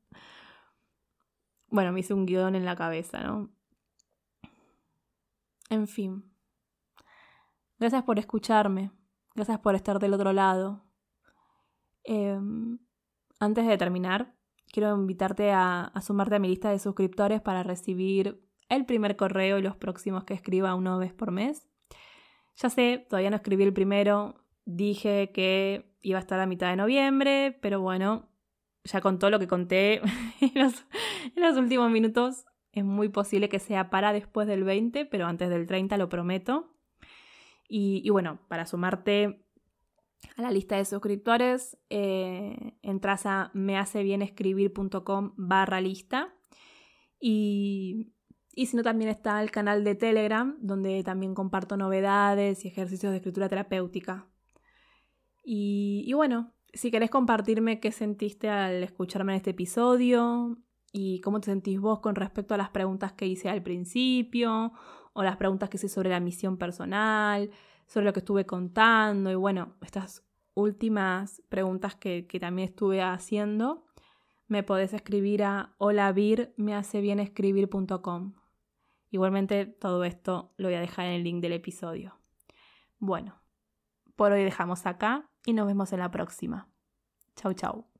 [1.69, 3.49] Bueno, me hice un guion en la cabeza, ¿no?
[5.71, 6.23] En fin.
[7.79, 8.91] Gracias por escucharme.
[9.33, 10.83] Gracias por estar del otro lado.
[12.03, 12.77] Em,
[13.39, 14.35] antes de terminar,
[14.71, 19.57] quiero invitarte a, a, sumarte a mi lista de suscriptores para recibir el primer correo
[19.57, 21.67] y los próximos que escriba una vez por mes.
[22.55, 26.75] Ya sé, todavía no escribí el primero, dije que iba a estar a mitad de
[26.75, 28.29] noviembre, pero bueno,
[28.83, 30.01] ya con todo lo que conté
[30.41, 30.51] en
[31.35, 35.67] los, últimos minutos, es muy posible que sea para después del 20, pero antes del
[35.67, 36.73] 30 lo prometo.
[37.69, 39.45] Y, bueno, para sumarte
[40.37, 46.33] a la lista de suscriptores, eh, entras a mehacebienescribir.com barra lista.
[47.19, 48.13] Y,
[48.57, 53.11] y si no, también está el canal de Telegram, donde también comparto novedades y ejercicios
[53.11, 54.25] de escritura terapéutica.
[55.43, 60.57] Y, bueno, si querés compartirme qué sentiste al escucharme en este episodio
[60.91, 64.73] y cómo te sentís vos con respecto a las preguntas que hice al principio
[65.13, 67.51] o las preguntas que hice sobre la misión personal,
[67.85, 73.85] sobre lo que estuve contando y bueno, estas últimas preguntas que, también estuve haciendo,
[74.47, 78.33] me podés escribir a holavir.mehaceBienescribir.com.
[79.09, 82.19] Igualmente todo esto lo voy a dejar en el link del episodio.
[82.99, 83.41] Bueno,
[84.15, 86.67] por hoy dejamos acá y nos vemos en la próxima.
[87.35, 87.96] Chau, chau.